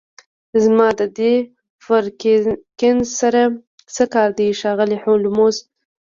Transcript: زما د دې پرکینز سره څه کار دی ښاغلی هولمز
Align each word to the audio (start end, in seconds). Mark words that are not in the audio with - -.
زما 0.63 0.87
د 0.99 1.01
دې 1.17 1.33
پرکینز 1.83 3.07
سره 3.21 3.41
څه 3.95 4.03
کار 4.13 4.29
دی 4.37 4.49
ښاغلی 4.59 4.97
هولمز 5.03 5.55